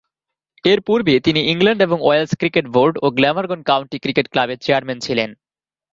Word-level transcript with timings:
এরপূর্বে 0.65 1.13
তিনি 1.19 1.39
ইংল্যান্ড 1.51 1.81
এবং 1.81 1.97
ওয়েলস 2.01 2.31
ক্রিকেট 2.39 2.65
বোর্ড 2.67 2.95
ও 3.01 3.07
গ্ল্যামারগন 3.17 3.59
কাউন্টি 3.61 3.97
ক্রিকেট 3.99 4.27
ক্লাবের 4.31 4.59
চেয়ারম্যান 4.61 4.99
ছিলেন। 4.99 5.29